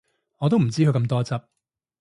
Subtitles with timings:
[0.39, 1.39] 我都唔知佢咁多汁